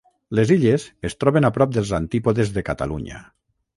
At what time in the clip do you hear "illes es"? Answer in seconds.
0.55-1.15